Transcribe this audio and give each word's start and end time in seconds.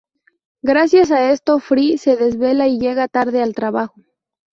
Gracias 0.63 1.11
a 1.11 1.29
esto 1.29 1.59
Fry 1.59 1.99
se 1.99 2.15
desvela 2.15 2.67
y 2.67 2.79
llega 2.79 3.07
tarde 3.07 3.43
al 3.43 3.53
trabajo. 3.53 4.01